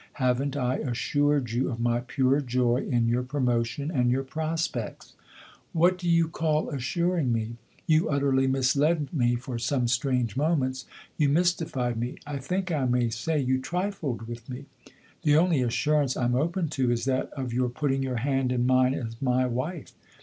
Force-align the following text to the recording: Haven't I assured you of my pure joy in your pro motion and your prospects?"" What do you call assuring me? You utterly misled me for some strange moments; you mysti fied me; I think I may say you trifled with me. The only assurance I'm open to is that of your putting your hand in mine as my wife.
Haven't 0.13 0.57
I 0.57 0.77
assured 0.77 1.51
you 1.51 1.69
of 1.69 1.79
my 1.79 1.99
pure 1.99 2.41
joy 2.41 2.77
in 2.77 3.07
your 3.07 3.21
pro 3.21 3.39
motion 3.39 3.91
and 3.91 4.09
your 4.09 4.23
prospects?"" 4.23 5.13
What 5.73 5.99
do 5.99 6.09
you 6.09 6.27
call 6.27 6.71
assuring 6.71 7.31
me? 7.31 7.57
You 7.85 8.09
utterly 8.09 8.47
misled 8.47 9.13
me 9.13 9.35
for 9.35 9.59
some 9.59 9.87
strange 9.87 10.35
moments; 10.35 10.87
you 11.17 11.29
mysti 11.29 11.65
fied 11.69 11.97
me; 11.97 12.15
I 12.25 12.37
think 12.39 12.71
I 12.71 12.85
may 12.85 13.09
say 13.11 13.39
you 13.39 13.59
trifled 13.61 14.23
with 14.23 14.49
me. 14.49 14.65
The 15.21 15.37
only 15.37 15.61
assurance 15.61 16.17
I'm 16.17 16.33
open 16.33 16.69
to 16.69 16.89
is 16.89 17.05
that 17.05 17.29
of 17.33 17.53
your 17.53 17.69
putting 17.69 18.01
your 18.01 18.15
hand 18.17 18.51
in 18.51 18.65
mine 18.65 18.95
as 18.95 19.21
my 19.21 19.45
wife. 19.45 19.93